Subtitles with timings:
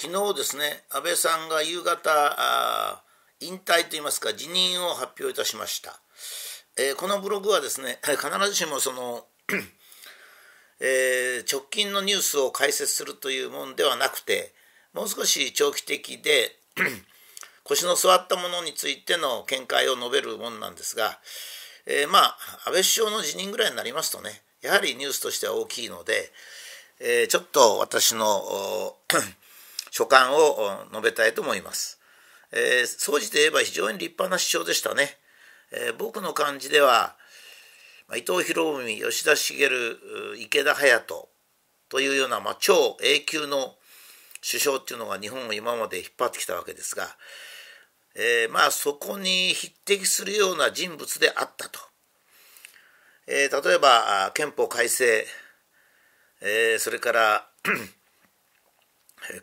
[0.00, 3.02] 昨日ですね安倍さんが夕方
[3.40, 5.98] 引退といいますか辞任を発表いたしました、
[6.78, 9.26] えー、このブログはですね 必ずしもその
[10.78, 14.54] えー、直近のニュースを解説するというものではなくて
[14.92, 16.56] もう少し長期的で
[17.64, 21.18] 腰の座ったものについての見解を述べるものなんですが、
[21.86, 26.32] えー、まあ安倍首相の辞任ぐらいになりますとねやはりニュースとしては大きいので、
[27.00, 28.96] えー、ちょっと私の
[29.90, 32.00] 所感を述べたいと思います。
[32.52, 35.18] えー、総じて言えば非常に立派な首相でしたね。
[35.70, 37.16] えー、僕の感じでは、
[38.16, 39.68] 伊藤博文、吉田茂、
[40.38, 41.28] 池田隼人
[41.90, 43.76] というような、まあ、超永久の
[44.40, 47.08] 首相っていうのが日本を今まで引っ張ってきたわけですが、
[48.14, 51.80] えー、まあそこに匹敵するような人物であったと。
[53.26, 55.26] えー、例えば憲法改正、
[56.40, 57.48] えー、それから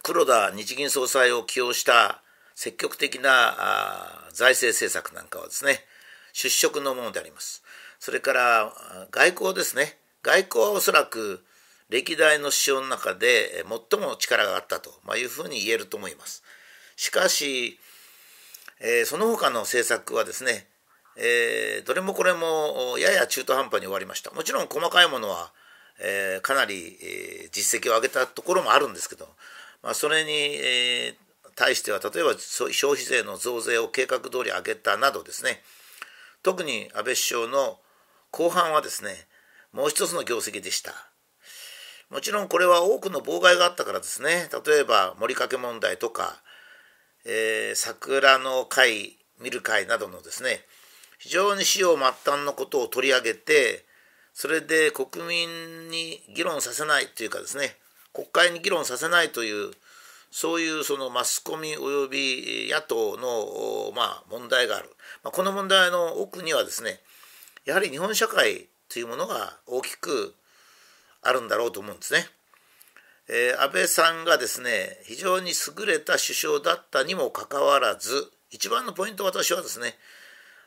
[0.04, 2.22] 黒田日銀総裁を起用した
[2.56, 3.56] 積極的な
[4.32, 5.80] 財政政策なんかはですね
[6.34, 7.64] 出色のものであります。
[8.00, 8.74] それから
[9.12, 11.44] 外交ですね外交はおそらく
[11.90, 16.44] 歴代の首相の中で最も力があったというふうに言えると思います。
[16.96, 17.80] しかし、
[19.06, 20.68] その他の政策はですね、
[21.86, 24.32] どれもこれもやや中途半端に終わりました。
[24.32, 25.52] もちろん細かいものは、
[26.00, 26.98] え、かなり、
[27.52, 29.30] 実績を上げたところもあるんですけど、
[29.86, 31.16] まあ、それに、え
[31.56, 35.62] 対しては例えば消費税の増税を計画通り上げたなどですね。
[36.44, 37.80] 特に安倍首相の
[38.30, 39.16] 後半はですね
[39.72, 40.92] もう一つの業績でした。
[42.10, 44.50] もちろんこれは多くの妨害があったからですね。
[44.66, 46.42] 例えば森かけ問題とか、
[47.24, 50.60] えー、桜の会見る会などのですね
[51.20, 53.86] 非常に死を末端のことを取り上げて
[54.34, 57.78] それで国民に議論させないというかですね
[58.16, 59.72] 国会に議論させないという
[60.32, 64.90] そういうそのマスコミおよび野党の、まあ、問題がある、
[65.24, 67.00] まあ、この問題の奥にはですね
[67.66, 70.34] やはり日本社会というものが大きく
[71.22, 72.28] あるんだろうと思うんですね。
[73.28, 79.96] えー、安倍さんがですね非常に優れた首相だったにもかかわらず一番のポイント私はですね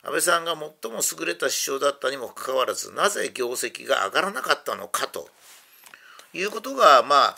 [0.02, 5.28] 安倍さんが最も優れた首相だったにもかかわらずなぜ業績が上がらなかったのかと
[6.32, 7.36] いうことがまあ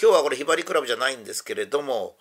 [0.00, 2.16] 今日はこれひばりクラブじゃないんですけれども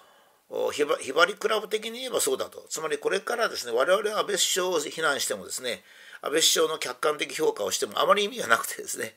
[0.71, 5.81] ひばひばりクラブ的に言えばそうだとつまりこれからですね我々は安倍首相を非難してもですね
[6.21, 9.13] 安倍首相の客観的評価をしてもあまり意味がなくてですね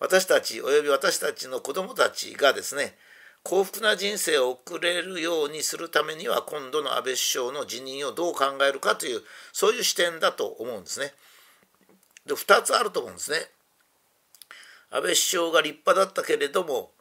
[0.00, 2.94] 私たちおよび私たちの子どもたちがですね
[3.42, 9.20] 幸福な人生を送れるようにするためには今度の安倍首相の辞任をどう考えるかという
[9.52, 11.12] そういう視点だと思うんですね。
[12.26, 13.36] で2つあると思うんですね。
[14.96, 16.92] 安倍首相が立派だったけれども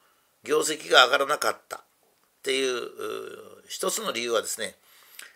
[0.43, 1.81] 業績が上がらなかったっ
[2.43, 2.81] ていう
[3.69, 4.75] 一つの理由はですね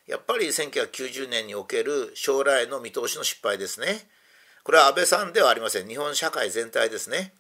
[0.07, 4.09] やっぱり1990年における将来の見通しの失敗ですね。
[4.63, 7.31] これは安倍さんではありません日本社会全体ですね。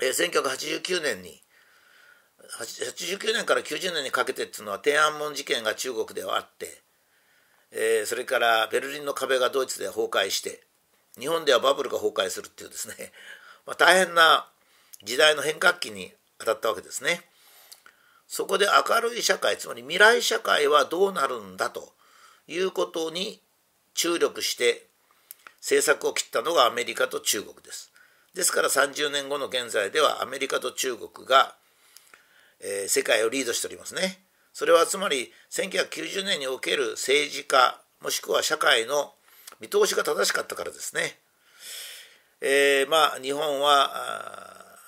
[0.00, 1.42] え1989年に
[2.58, 6.82] 89年から90年にかけてっていうのは天安門事件が中国ではあって、
[7.70, 10.62] えー、それからベルリンの壁がドイツで崩壊して
[11.18, 13.12] 日本ではバブルが崩壊するっていうですね、
[13.66, 14.48] まあ、大変な
[15.02, 17.28] 時代の変革期に当たったわけですね。
[18.26, 21.94] そこで明るい社会つまり未来社会はどうなるんだと
[22.46, 23.40] いうことに
[23.94, 24.86] 注力して
[25.60, 27.90] 政策を切ったのがアメリカと中国です。
[28.34, 31.56] ですから30年後の現在ではアメリカと中国が、
[32.60, 34.22] えー、世界をリードしておりますね。
[34.52, 39.14] それはつまり1990年における政治家もしくは社会の
[39.60, 41.18] 見通しが正しかったからですね。
[42.40, 43.90] えー、まあ日本は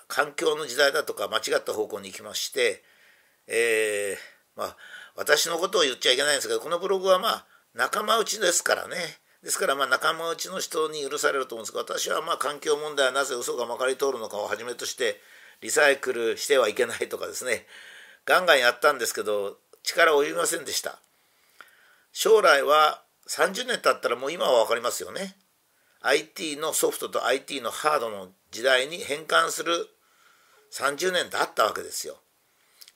[0.09, 2.83] 環境の時代だとか間違った方向に行きまして、
[3.47, 4.77] えー、まあ
[5.17, 8.97] 私のことを言っちゃいけないんですけどこのブログはまあ仲間内ですからね。
[9.43, 15.21] ですからまあ仲間内の人に許されると思うんですが私はまあ環境問題はなぜ嘘がまかり通るのかをはじめとして
[15.63, 17.67] リサイクルしてはいけないとかですね。
[18.27, 20.99] ガンガンやったんですけど力及びませんでした。
[22.13, 25.37] 将来は30年経ったらもう今は分かりますよね
[26.03, 29.73] IT のソフトと IT のハードの時代に変換する
[30.73, 32.17] 30年経ったわけですよ。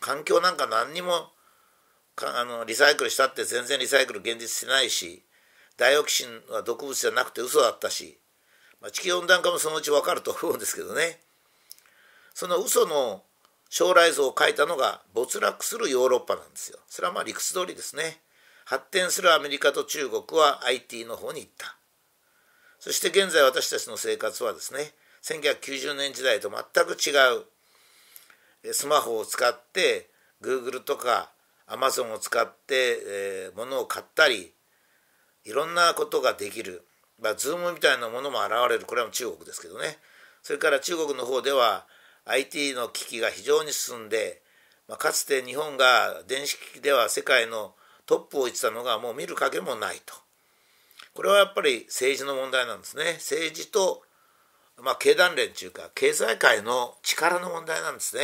[0.01, 1.13] 環境なんか何にも
[2.17, 5.23] あのリサイクルしたって全然リサイクル現実してないし
[5.77, 8.19] ダイオキシンは毒物じゃなくて嘘だったし、
[8.81, 11.19] まあ、地球温暖化もそのうち分かると思うんですけどね
[12.33, 13.23] その嘘の
[13.69, 16.79] 将来像を書いたのが没落するヨーロッパなんですよ。
[16.87, 18.19] それはまあ理屈通りですね。
[18.65, 21.77] 発展するアメリカと中国は IT の方に行った。
[22.79, 30.11] そして現在私たちの生活はですね1990年時代と全く違うスマホを使って
[30.43, 31.31] Google とか
[31.67, 34.53] Amazon を使って、えー、物を買ったり
[35.45, 36.85] いろんなことができる、
[37.21, 38.87] まあ、Zoom みたいなものも現れる。
[38.87, 39.99] これは中国ですけどね。
[40.43, 41.87] それから中国の方では
[42.27, 44.43] IT の機器が非常に進んで、
[44.89, 47.75] まあ、かつて日本が電子機器では世界の
[48.07, 50.15] トップを言ってたのがもう見る影もないと。
[51.15, 53.15] これはやっぱり政治の問題なんですね。
[53.15, 54.03] 政治と、
[54.83, 58.23] まあ、経団連というか経済界の力の問題なんですね。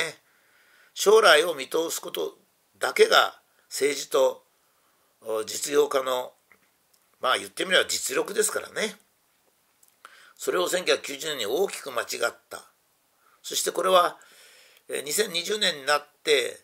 [0.94, 2.36] 将来を見通すこと
[2.78, 4.44] だけが政治と
[5.46, 6.32] 実業家の
[7.20, 8.96] まあ言ってみれば実力ですからね。
[10.34, 12.64] それを1990年に大きく間違った。
[13.42, 14.18] そしてこれは
[14.88, 16.58] 2020年になって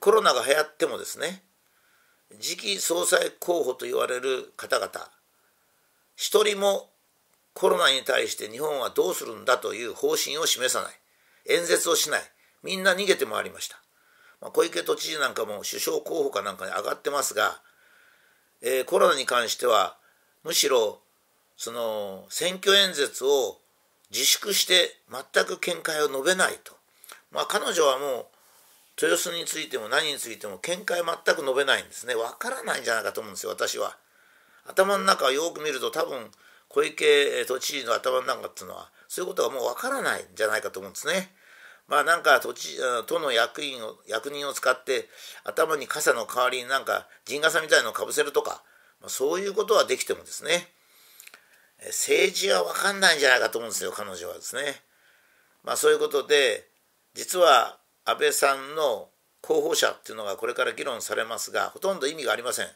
[0.00, 1.42] コロナが流行ってもですね
[2.40, 4.90] 次期総裁候補と言われる方々
[6.16, 6.90] 一人も
[7.54, 10.92] コロナに対して日本はどうするんだという方針を示さない。
[11.48, 12.20] 演説をしない。
[12.62, 13.80] みんな逃げて回りました、
[14.40, 17.60] まあ、小池都知事なんかも首相候補かなんかに上がってますが、
[18.62, 19.96] えー、コロナに関しては
[20.44, 20.98] むしろ
[21.56, 23.58] その選挙演説を
[24.10, 26.72] 自粛して全く見解を述べないと、
[27.30, 28.26] まあ、彼女はもう
[29.00, 32.16] 豊洲についても何についても見解全く述べないんですね。
[32.16, 33.96] わからないんじゃないかと思うんですよ私は。
[34.66, 36.30] 頭の中をよく見ると多分
[36.68, 41.30] 小池都知事の頭の中っていうのはそういうことがもうわからないんじゃないかと思うんですね。
[41.86, 45.08] まあなんか都知都の役員を役人を使って
[45.44, 48.62] 頭に傘の代わりになんか陣笠みたいのをかぶせるとか、
[49.00, 50.68] ま、そういうことはできてもですね
[51.86, 54.82] 政治は分かんないんじゃないかと思うんですよ彼女はですね。
[55.64, 56.68] まあそういうことで
[57.14, 59.10] 実は安倍さんの
[59.42, 62.66] 候補者っていうのがこれから議論されますがほとんど意味がありません。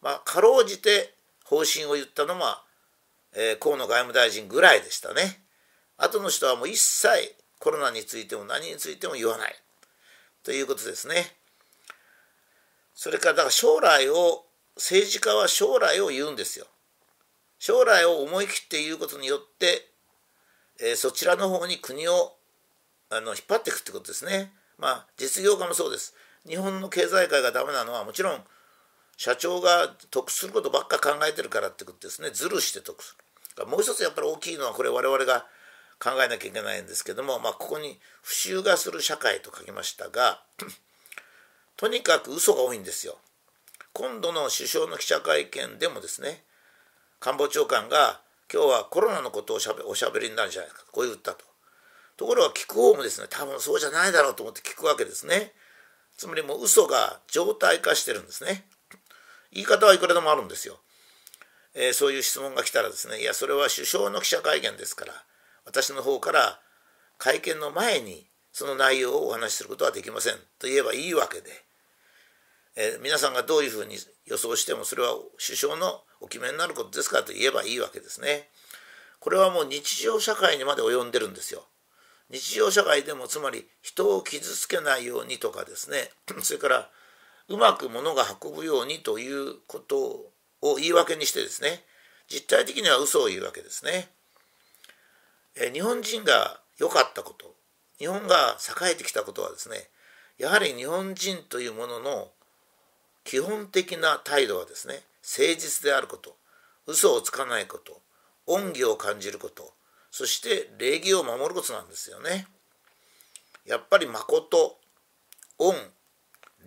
[0.00, 1.14] まあかろうじて
[1.44, 2.62] 方針を言ったのは、
[3.34, 5.42] えー、河野外務大臣ぐらいでしたね。
[5.96, 9.54] 後の人はもう一切コロナについても何についても言わない
[10.44, 11.34] ということですね。
[12.94, 14.44] それからだから将来を
[14.76, 16.66] 政治家は将来を言うんですよ。
[17.58, 19.88] 将来を思い切って言うことによって、
[20.80, 22.36] えー、そちらの方に国を
[23.12, 24.52] あの引っ張っていくってことですね。
[24.78, 26.14] まあ実業家もそうです。
[26.48, 28.40] 日本の経済界がダメなのはもちろん
[29.16, 32.30] 社長が得することばっか考えてるからってことですね。
[32.30, 33.16] ずるして得す
[33.58, 33.66] る。
[33.66, 35.46] もう一つやっぱり大きいのはこれ我々が
[36.02, 40.42] 考えなきゃいけないんですけども、まあ、ここに「不習がする社会」と書きましたが
[41.76, 43.18] とにかく嘘が多いんですよ。
[43.92, 46.44] 今度の首相の記者会見でもですね
[47.20, 48.22] 官房長官が
[48.52, 49.56] 今日はコロナのことを
[49.86, 51.51] おしゃべりになるんじゃないかこう言ったと。
[52.22, 55.50] ところが聞く方もですね多分そうじゃないだろうと思って聞くわけですね。
[56.16, 58.64] つまりもう嘘が常態化してるんですね。
[59.50, 60.78] 言い方はいくらでもあるんですよ。
[61.74, 65.12] えー、そういう質問が来たらですねいやそれは首相の記者会見ですから
[65.64, 66.60] 私の方から
[67.18, 71.50] 会見の前にその内容をお話しすることはできませんと言えばいいわけで、
[72.76, 73.96] えー、皆さんがどういうふうに
[74.26, 75.14] 予想してもそれは
[75.44, 78.48] 首相のお決めになることですからと言えばいいわけですね。
[79.18, 81.64] これはもう日常社会にまで及んでるんですよ。
[82.32, 86.10] 日常社会でもつまり人を傷つけないようにとかですね。
[86.42, 86.88] それから
[87.48, 89.98] うまく物が運ぶようにということ
[90.62, 91.84] を言い訳にしてですね。
[92.28, 94.08] 実体的には嘘を言うわけですね。
[95.56, 97.54] え日本人が良かったこと。
[97.98, 99.88] 日本が栄えてきたことはですね。
[100.38, 102.30] やはり日本人というものの
[103.24, 105.02] 基本的な態度はですね。
[105.22, 106.34] 誠実であること。
[106.86, 108.00] 嘘をつかないこと。
[108.46, 109.74] 恩義を感じること。
[110.12, 112.46] そして礼儀を守ることなんですよね。
[113.66, 114.78] やっぱり誠
[115.58, 115.74] 恩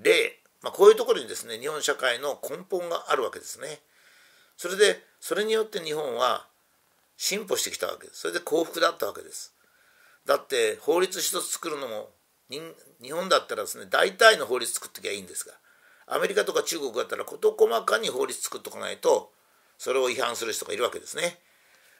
[0.01, 3.79] 礼、まあ、こういうところにですね日本社会の根本があるわけですね。
[4.57, 6.47] それでそれによって日本は
[7.17, 9.53] 進歩してきたわけですそれで幸福だったわけです。
[10.25, 12.09] だって法律一つ作るのも
[12.49, 15.53] 日本だったらですね大体の法律作ってきゃいいんですが
[16.07, 19.31] アメリカとか中国だったら事細かに法律作っとかないと
[19.77, 21.37] それを違反する人がいるわけですね。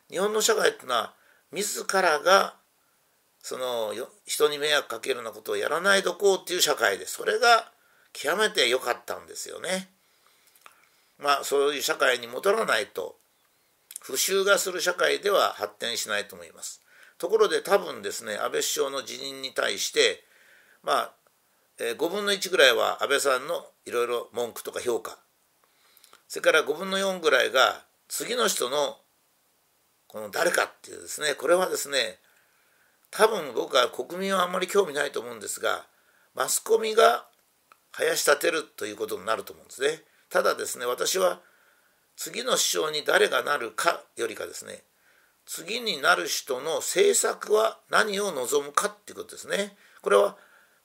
[0.10, 1.14] 日本の社会ってのは
[1.56, 2.56] 自らが
[3.42, 3.94] その
[4.26, 7.72] 人に迷惑かけるようなことをやらないどこうっていう社会でそれが
[8.12, 9.90] 極めて良かったんですよね。
[11.18, 13.16] まあそういう社会に戻らないと
[14.02, 16.82] 不習がする社会では発展しないと思います。
[17.18, 20.24] ところで多分ですね安倍首相の辞任に対して
[20.84, 21.12] まあ
[21.78, 25.18] えー、5分の1ぐらいは安倍さんのいろいろ文句とか評価
[26.28, 28.98] それから5分の4ぐらいが次の人の
[30.16, 32.20] この誰かっていうですねこれはですね
[33.12, 35.84] 多分僕は国民はあんまり興味ないと思うんですが
[36.34, 37.26] マスコミが
[37.92, 40.04] 林立てるということになると思うんですね。
[40.30, 41.42] ただですね私は
[42.16, 44.84] 次の首相に誰がなるかよりかですね
[45.46, 49.76] 次になる人の政策は何を望むかっていうことですね。
[50.02, 50.38] これは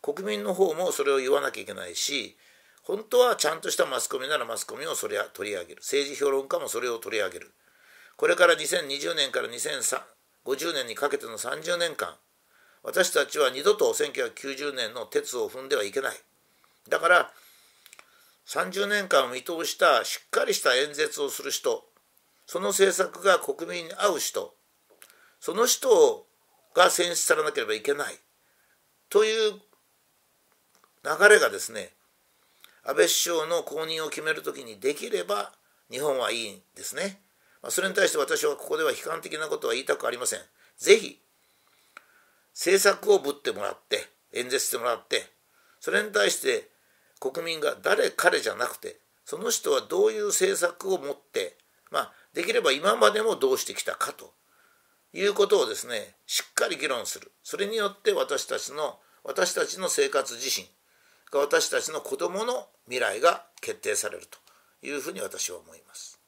[0.02, 2.36] 国民の方もそれを言わなきゃいけないし
[2.82, 7.52] 本当はちゃんとしたマスコミならマスコミをそれ取り上げる政治評論家もそれを取り上げる
[8.20, 12.16] これから2020年から2050年にかけての30年間
[12.82, 16.16] 私たちは二度と1990年の鉄を踏んではいけない
[16.90, 17.30] だから
[18.46, 21.82] 30年間を見通したしっかりした演説をする人
[22.44, 24.52] その政策が国民に合う人
[25.40, 26.26] その人
[26.74, 28.14] が選出されなければいけない
[29.08, 31.88] という流れがですね
[32.84, 35.52] 安倍首相の後任を決めるときにできれば
[35.90, 37.22] 日本はいいんですね。
[37.62, 40.40] ま、それに対して私はここでは悲観的なことは言いたくありません。
[40.78, 41.20] ぜひ
[42.54, 45.30] 政策をぶってもらって演説してもらって
[45.80, 46.68] それに対して
[47.20, 51.56] 国民が誰彼じゃなくてその人はどういう政策を持って
[51.90, 54.32] まあできれば今までもどうしてきたかと
[55.12, 60.66] いうことをですねしっかり議論するそれによって私たちの私たちの生活自身
[61.32, 64.38] 私たちの子どもの未来が決定されると
[64.86, 66.19] いうふうに私は思います。